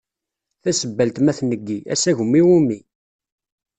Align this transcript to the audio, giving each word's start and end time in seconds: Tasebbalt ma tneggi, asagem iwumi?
Tasebbalt 0.63 1.17
ma 1.21 1.33
tneggi, 1.37 1.79
asagem 1.93 2.31
iwumi? 2.39 2.79